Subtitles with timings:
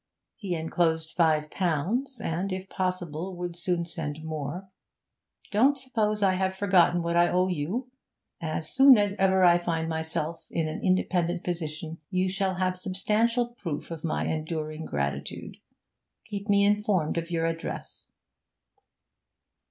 [0.35, 4.67] He enclosed five pounds, and, if possible, would soon send more.
[5.51, 7.91] 'Don't suppose I have forgotten what I owe you.
[8.41, 13.49] As soon as ever I find myself in an independent position you shall have substantial
[13.49, 15.57] proof of my enduring gratitude.
[16.25, 18.07] Keep me informed of your address.'